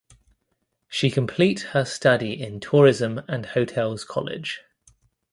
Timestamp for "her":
1.73-1.85